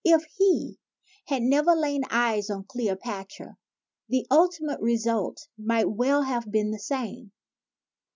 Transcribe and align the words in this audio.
If 0.03 0.23
he 0.39 0.79
had 1.27 1.43
never 1.43 1.75
laid 1.75 2.01
eyes 2.09 2.49
on 2.49 2.63
Cleopatra, 2.63 3.57
the 4.09 4.25
ultimate 4.31 4.81
result 4.81 5.47
might 5.59 5.91
well 5.91 6.23
have 6.23 6.49
been 6.51 6.71
the 6.71 6.79
same. 6.79 7.31